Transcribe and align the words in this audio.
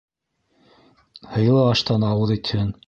Һыйлы 1.37 1.63
аштан 1.69 2.11
ауыҙ 2.13 2.37
итһен. 2.41 2.79